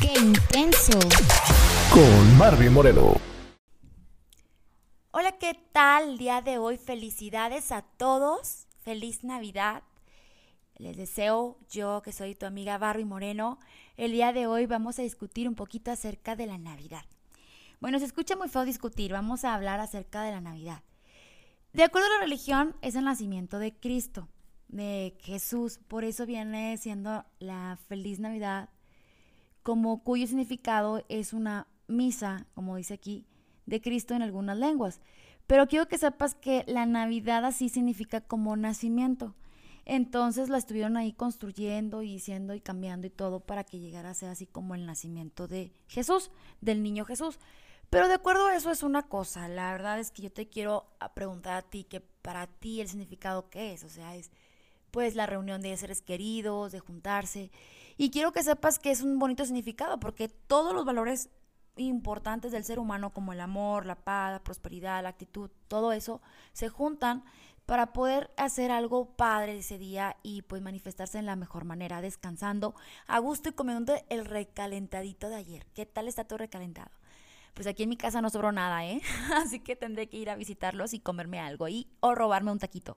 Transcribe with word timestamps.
¡Qué 0.00 0.12
intenso! 0.18 0.98
Con 1.92 2.38
Barbie 2.38 2.70
Moreno. 2.70 3.14
Hola, 5.10 5.32
¿qué 5.38 5.54
tal? 5.72 6.10
El 6.10 6.18
día 6.18 6.40
de 6.40 6.58
hoy, 6.58 6.76
felicidades 6.76 7.72
a 7.72 7.82
todos. 7.82 8.66
Feliz 8.82 9.24
Navidad. 9.24 9.82
Les 10.76 10.96
deseo 10.96 11.58
yo, 11.68 12.02
que 12.02 12.12
soy 12.12 12.36
tu 12.36 12.46
amiga 12.46 12.78
Barbie 12.78 13.04
Moreno. 13.04 13.58
El 13.96 14.12
día 14.12 14.32
de 14.32 14.46
hoy 14.46 14.66
vamos 14.66 14.98
a 15.00 15.02
discutir 15.02 15.48
un 15.48 15.56
poquito 15.56 15.90
acerca 15.90 16.36
de 16.36 16.46
la 16.46 16.58
Navidad. 16.58 17.04
Bueno, 17.80 17.98
se 17.98 18.04
escucha 18.04 18.36
muy 18.36 18.48
feo 18.48 18.64
discutir. 18.64 19.12
Vamos 19.12 19.44
a 19.44 19.54
hablar 19.54 19.80
acerca 19.80 20.22
de 20.22 20.30
la 20.30 20.40
Navidad. 20.40 20.82
De 21.72 21.82
acuerdo 21.82 22.06
a 22.06 22.18
la 22.18 22.24
religión, 22.24 22.76
es 22.82 22.94
el 22.94 23.04
nacimiento 23.04 23.58
de 23.58 23.74
Cristo, 23.74 24.28
de 24.68 25.18
Jesús. 25.20 25.80
Por 25.88 26.04
eso 26.04 26.24
viene 26.24 26.76
siendo 26.76 27.24
la 27.40 27.78
feliz 27.88 28.20
Navidad, 28.20 28.68
como 29.68 30.02
cuyo 30.02 30.26
significado 30.26 31.04
es 31.10 31.34
una 31.34 31.66
misa, 31.88 32.46
como 32.54 32.76
dice 32.76 32.94
aquí, 32.94 33.26
de 33.66 33.82
Cristo 33.82 34.14
en 34.14 34.22
algunas 34.22 34.56
lenguas. 34.56 35.02
Pero 35.46 35.66
quiero 35.66 35.88
que 35.88 35.98
sepas 35.98 36.34
que 36.34 36.64
la 36.66 36.86
Navidad 36.86 37.44
así 37.44 37.68
significa 37.68 38.22
como 38.22 38.56
nacimiento. 38.56 39.34
Entonces 39.84 40.48
la 40.48 40.56
estuvieron 40.56 40.96
ahí 40.96 41.12
construyendo 41.12 42.02
y 42.02 42.14
diciendo 42.14 42.54
y 42.54 42.62
cambiando 42.62 43.06
y 43.06 43.10
todo 43.10 43.40
para 43.40 43.62
que 43.62 43.78
llegara 43.78 44.08
a 44.08 44.14
ser 44.14 44.30
así 44.30 44.46
como 44.46 44.74
el 44.74 44.86
nacimiento 44.86 45.46
de 45.48 45.70
Jesús, 45.86 46.30
del 46.62 46.82
niño 46.82 47.04
Jesús. 47.04 47.38
Pero 47.90 48.08
de 48.08 48.14
acuerdo 48.14 48.46
a 48.46 48.56
eso 48.56 48.70
es 48.70 48.82
una 48.82 49.02
cosa, 49.02 49.48
la 49.48 49.70
verdad 49.72 50.00
es 50.00 50.10
que 50.10 50.22
yo 50.22 50.32
te 50.32 50.48
quiero 50.48 50.86
preguntar 51.12 51.58
a 51.58 51.62
ti 51.68 51.84
que 51.84 52.00
para 52.00 52.46
ti 52.46 52.80
el 52.80 52.88
significado 52.88 53.50
qué 53.50 53.74
es, 53.74 53.84
o 53.84 53.90
sea, 53.90 54.16
es 54.16 54.30
pues 54.90 55.14
la 55.14 55.26
reunión 55.26 55.60
de 55.60 55.76
seres 55.76 56.00
queridos, 56.00 56.72
de 56.72 56.80
juntarse. 56.80 57.50
Y 58.00 58.10
quiero 58.10 58.32
que 58.32 58.44
sepas 58.44 58.78
que 58.78 58.92
es 58.92 59.02
un 59.02 59.18
bonito 59.18 59.44
significado 59.44 59.98
porque 59.98 60.28
todos 60.28 60.72
los 60.72 60.84
valores 60.84 61.30
importantes 61.76 62.52
del 62.52 62.64
ser 62.64 62.78
humano 62.78 63.12
como 63.12 63.32
el 63.32 63.40
amor, 63.40 63.86
la 63.86 63.96
paz, 63.96 64.32
la 64.32 64.44
prosperidad, 64.44 65.02
la 65.02 65.10
actitud, 65.10 65.50
todo 65.66 65.92
eso 65.92 66.22
se 66.52 66.68
juntan 66.68 67.24
para 67.66 67.92
poder 67.92 68.30
hacer 68.36 68.70
algo 68.70 69.16
padre 69.16 69.58
ese 69.58 69.78
día 69.78 70.16
y 70.22 70.42
pues 70.42 70.62
manifestarse 70.62 71.18
en 71.18 71.26
la 71.26 71.34
mejor 71.34 71.64
manera, 71.64 72.00
descansando 72.00 72.76
a 73.08 73.18
gusto 73.18 73.48
y 73.48 73.52
comiendo 73.52 73.94
el 74.08 74.24
recalentadito 74.24 75.28
de 75.28 75.34
ayer. 75.34 75.66
¿Qué 75.74 75.84
tal 75.84 76.06
está 76.06 76.22
todo 76.22 76.38
recalentado? 76.38 76.92
Pues 77.52 77.66
aquí 77.66 77.82
en 77.82 77.88
mi 77.88 77.96
casa 77.96 78.22
no 78.22 78.30
sobró 78.30 78.52
nada, 78.52 78.86
¿eh? 78.86 79.02
Así 79.34 79.58
que 79.58 79.74
tendré 79.74 80.08
que 80.08 80.18
ir 80.18 80.30
a 80.30 80.36
visitarlos 80.36 80.94
y 80.94 81.00
comerme 81.00 81.40
algo 81.40 81.66
y 81.66 81.88
o 81.98 82.14
robarme 82.14 82.52
un 82.52 82.60
taquito. 82.60 82.96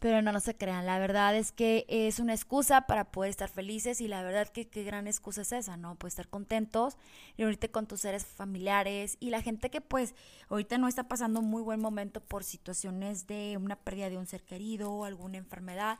Pero 0.00 0.22
no, 0.22 0.40
se 0.40 0.56
crean, 0.56 0.86
la 0.86 0.98
verdad 0.98 1.36
es 1.36 1.52
que 1.52 1.84
es 1.86 2.20
una 2.20 2.32
excusa 2.32 2.86
para 2.86 3.12
poder 3.12 3.28
estar 3.28 3.50
felices 3.50 4.00
y 4.00 4.08
la 4.08 4.22
verdad 4.22 4.48
que 4.48 4.66
qué 4.66 4.82
gran 4.82 5.06
excusa 5.06 5.42
es 5.42 5.52
esa, 5.52 5.76
¿no? 5.76 5.94
Pues 5.96 6.12
estar 6.14 6.26
contentos, 6.28 6.96
reunirte 7.36 7.70
con 7.70 7.86
tus 7.86 8.00
seres 8.00 8.24
familiares 8.24 9.18
y 9.20 9.28
la 9.28 9.42
gente 9.42 9.68
que 9.68 9.82
pues 9.82 10.14
ahorita 10.48 10.78
no 10.78 10.88
está 10.88 11.06
pasando 11.06 11.40
un 11.40 11.50
muy 11.50 11.60
buen 11.60 11.80
momento 11.80 12.22
por 12.22 12.44
situaciones 12.44 13.26
de 13.26 13.58
una 13.60 13.76
pérdida 13.76 14.08
de 14.08 14.16
un 14.16 14.24
ser 14.24 14.42
querido 14.42 14.90
o 14.90 15.04
alguna 15.04 15.36
enfermedad, 15.36 15.98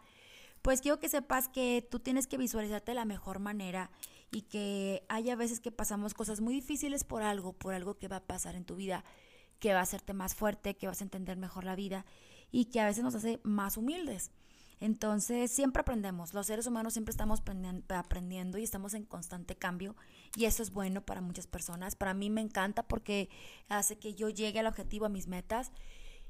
pues 0.62 0.80
quiero 0.80 0.98
que 0.98 1.10
sepas 1.10 1.48
que 1.48 1.86
tú 1.90 2.00
tienes 2.00 2.26
que 2.26 2.38
visualizarte 2.38 2.92
de 2.92 2.96
la 2.96 3.04
mejor 3.04 3.38
manera 3.38 3.90
y 4.30 4.42
que 4.42 5.04
haya 5.10 5.36
veces 5.36 5.60
que 5.60 5.72
pasamos 5.72 6.14
cosas 6.14 6.40
muy 6.40 6.54
difíciles 6.54 7.04
por 7.04 7.22
algo, 7.22 7.52
por 7.52 7.74
algo 7.74 7.98
que 7.98 8.08
va 8.08 8.16
a 8.16 8.24
pasar 8.24 8.54
en 8.54 8.64
tu 8.64 8.76
vida, 8.76 9.04
que 9.58 9.74
va 9.74 9.80
a 9.80 9.82
hacerte 9.82 10.14
más 10.14 10.34
fuerte, 10.34 10.74
que 10.74 10.86
vas 10.86 11.02
a 11.02 11.04
entender 11.04 11.36
mejor 11.36 11.64
la 11.64 11.76
vida 11.76 12.06
y 12.50 12.66
que 12.66 12.80
a 12.80 12.86
veces 12.86 13.04
nos 13.04 13.14
hace 13.14 13.40
más 13.42 13.76
humildes. 13.76 14.30
Entonces, 14.80 15.50
siempre 15.50 15.82
aprendemos. 15.82 16.32
Los 16.32 16.46
seres 16.46 16.66
humanos 16.66 16.94
siempre 16.94 17.10
estamos 17.10 17.42
aprendiendo 17.88 18.56
y 18.56 18.62
estamos 18.62 18.94
en 18.94 19.04
constante 19.04 19.54
cambio. 19.54 19.94
Y 20.36 20.46
eso 20.46 20.62
es 20.62 20.70
bueno 20.72 21.04
para 21.04 21.20
muchas 21.20 21.46
personas. 21.46 21.96
Para 21.96 22.14
mí 22.14 22.30
me 22.30 22.40
encanta 22.40 22.82
porque 22.82 23.28
hace 23.68 23.98
que 23.98 24.14
yo 24.14 24.30
llegue 24.30 24.60
al 24.60 24.66
objetivo, 24.66 25.04
a 25.04 25.10
mis 25.10 25.28
metas. 25.28 25.70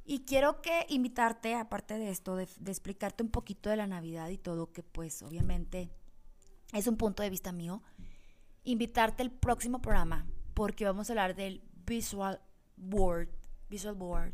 Y 0.05 0.25
quiero 0.25 0.61
que 0.63 0.87
invitarte, 0.89 1.55
aparte 1.55 1.97
de 1.97 2.11
esto, 2.11 2.35
de, 2.35 2.49
explicarte 2.67 3.23
un 3.23 3.31
poquito 3.31 3.71
de 3.71 3.77
la 3.77 3.87
Navidad 3.87 4.29
y 4.31 4.39
todo, 4.39 4.73
que 4.73 4.83
pues 4.83 5.23
obviamente 5.23 5.89
es 6.73 6.89
un 6.89 6.97
punto 6.97 7.23
de 7.23 7.31
vista 7.31 7.53
mío, 7.53 7.83
invitarte 8.65 9.23
al 9.23 9.31
próximo 9.31 9.81
programa 9.81 10.27
porque 10.55 10.85
vamos 10.85 11.09
a 11.09 11.13
hablar 11.13 11.37
del 11.37 11.63
Visual 11.87 12.41
Board. 12.77 13.29
Visual 13.69 13.95
Board 13.95 14.33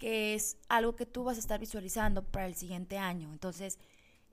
que 0.00 0.34
es 0.34 0.56
algo 0.68 0.96
que 0.96 1.06
tú 1.06 1.22
vas 1.24 1.36
a 1.36 1.40
estar 1.40 1.60
visualizando 1.60 2.24
para 2.24 2.46
el 2.46 2.56
siguiente 2.56 2.98
año. 2.98 3.30
Entonces, 3.32 3.78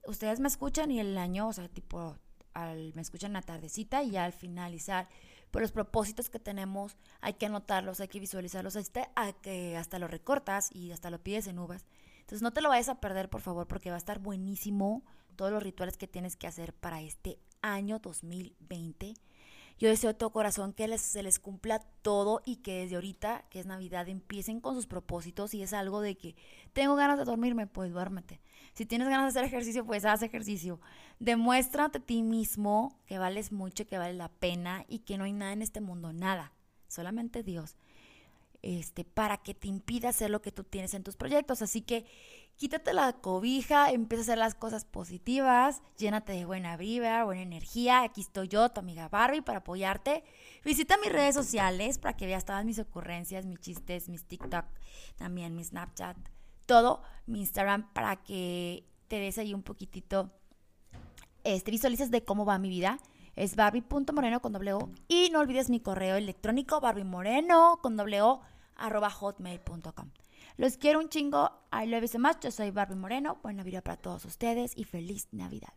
ustedes 0.07 0.39
me 0.39 0.47
escuchan 0.47 0.89
y 0.89 0.99
el 0.99 1.15
año, 1.17 1.49
o 1.49 1.53
sea, 1.53 1.67
tipo, 1.67 2.17
me 2.55 3.01
escuchan 3.01 3.33
la 3.33 3.41
tardecita 3.43 4.01
y 4.01 4.11
ya 4.11 4.23
al 4.23 4.31
finalizar, 4.31 5.09
pues 5.51 5.61
los 5.61 5.73
propósitos 5.73 6.29
que 6.29 6.39
tenemos 6.39 6.95
hay 7.19 7.33
que 7.33 7.45
anotarlos, 7.45 7.99
hay 7.99 8.07
que 8.07 8.21
visualizarlos, 8.21 8.77
este, 8.77 9.07
a 9.15 9.33
que 9.33 9.75
hasta 9.75 9.99
lo 9.99 10.07
recortas 10.07 10.73
y 10.73 10.91
hasta 10.93 11.11
lo 11.11 11.21
pides 11.21 11.47
en 11.47 11.59
uvas. 11.59 11.85
Entonces, 12.21 12.41
no 12.41 12.53
te 12.53 12.61
lo 12.61 12.69
vayas 12.69 12.89
a 12.89 13.01
perder, 13.01 13.29
por 13.29 13.41
favor, 13.41 13.67
porque 13.67 13.89
va 13.89 13.95
a 13.95 13.99
estar 13.99 14.19
buenísimo 14.19 15.03
todos 15.35 15.51
los 15.51 15.61
rituales 15.61 15.97
que 15.97 16.07
tienes 16.07 16.37
que 16.37 16.47
hacer 16.47 16.73
para 16.73 17.01
este 17.01 17.39
año 17.61 17.99
2020 17.99 19.15
yo 19.79 19.89
deseo 19.89 20.11
de 20.11 20.13
todo 20.15 20.31
corazón 20.31 20.73
que 20.73 20.97
se 20.97 21.23
les 21.23 21.39
cumpla 21.39 21.79
todo 22.01 22.41
y 22.45 22.57
que 22.57 22.81
desde 22.81 22.95
ahorita, 22.95 23.45
que 23.49 23.59
es 23.59 23.65
Navidad, 23.65 24.09
empiecen 24.09 24.59
con 24.59 24.75
sus 24.75 24.87
propósitos 24.87 25.53
y 25.53 25.61
es 25.61 25.73
algo 25.73 26.01
de 26.01 26.17
que 26.17 26.35
tengo 26.73 26.95
ganas 26.95 27.17
de 27.17 27.25
dormirme, 27.25 27.67
pues 27.67 27.91
duérmete. 27.91 28.41
Si 28.73 28.85
tienes 28.85 29.07
ganas 29.07 29.33
de 29.33 29.39
hacer 29.39 29.47
ejercicio, 29.47 29.85
pues 29.85 30.05
haz 30.05 30.21
ejercicio. 30.21 30.79
Demuéstrate 31.19 31.99
a 31.99 32.01
ti 32.01 32.23
mismo 32.23 32.99
que 33.05 33.17
vales 33.17 33.51
mucho, 33.51 33.85
que 33.85 33.97
vale 33.97 34.13
la 34.13 34.29
pena 34.29 34.85
y 34.87 34.99
que 34.99 35.17
no 35.17 35.25
hay 35.25 35.33
nada 35.33 35.53
en 35.53 35.61
este 35.61 35.81
mundo, 35.81 36.13
nada, 36.13 36.53
solamente 36.87 37.43
Dios. 37.43 37.75
Este, 38.63 39.05
para 39.05 39.37
que 39.37 39.53
te 39.53 39.67
impida 39.67 40.09
hacer 40.09 40.29
lo 40.29 40.41
que 40.41 40.51
tú 40.51 40.63
tienes 40.63 40.93
en 40.93 41.03
tus 41.03 41.15
proyectos. 41.15 41.61
Así 41.61 41.81
que 41.81 42.05
quítate 42.57 42.93
la 42.93 43.13
cobija, 43.13 43.91
empieza 43.91 44.21
a 44.21 44.23
hacer 44.23 44.37
las 44.39 44.55
cosas 44.55 44.83
positivas, 44.83 45.81
llénate 45.97 46.33
de 46.33 46.45
buena 46.45 46.75
vibra, 46.75 47.23
buena 47.23 47.43
energía. 47.43 48.01
Aquí 48.01 48.21
estoy 48.21 48.47
yo, 48.47 48.69
tu 48.69 48.79
amiga 48.79 49.09
Barbie, 49.09 49.41
para 49.41 49.59
apoyarte. 49.59 50.23
Visita 50.65 50.97
mis 50.97 51.11
redes 51.11 51.35
sociales 51.35 51.99
para 51.99 52.17
que 52.17 52.25
veas 52.25 52.45
todas 52.45 52.65
mis 52.65 52.79
ocurrencias, 52.79 53.45
mis 53.45 53.59
chistes, 53.59 54.09
mis 54.09 54.25
TikTok, 54.25 54.65
también 55.17 55.55
mi 55.55 55.63
Snapchat, 55.63 56.17
todo, 56.65 57.03
mi 57.27 57.41
Instagram, 57.41 57.93
para 57.93 58.17
que 58.17 58.83
te 59.07 59.19
des 59.19 59.37
ahí 59.37 59.53
un 59.53 59.63
poquitito, 59.63 60.31
este, 61.43 61.71
visualices 61.71 62.11
de 62.11 62.23
cómo 62.23 62.43
va 62.43 62.57
mi 62.57 62.69
vida. 62.69 62.97
Es 63.37 63.55
barbie.moreno 63.55 64.41
con 64.41 64.51
doble 64.51 64.73
O. 64.73 64.89
Y 65.07 65.29
no 65.31 65.39
olvides 65.39 65.69
mi 65.69 65.79
correo 65.79 66.15
electrónico, 66.15 66.81
moreno 67.05 67.79
con 67.83 67.95
doble 67.95 68.21
O, 68.23 68.41
arroba 68.75 69.11
hotmail.com. 69.11 70.09
Los 70.57 70.77
quiero 70.77 70.99
un 70.99 71.07
chingo. 71.07 71.51
I 71.71 71.85
love 71.85 72.01
you 72.01 72.07
so 72.07 72.17
much. 72.17 72.39
Yo 72.41 72.49
soy 72.51 72.71
Barbie 72.71 72.95
Moreno. 72.95 73.37
Buena 73.43 73.63
vida 73.63 73.81
para 73.81 73.97
todos 73.97 74.25
ustedes 74.25 74.73
y 74.75 74.85
feliz 74.85 75.27
Navidad. 75.31 75.73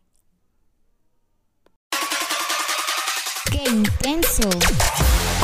¡Qué 3.52 3.62
intenso! 3.68 4.48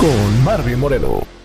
Con 0.01 0.45
Barbie 0.45 0.77
Moreno. 0.77 1.36